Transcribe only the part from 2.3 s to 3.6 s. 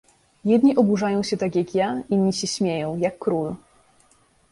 się śmieją, jak król."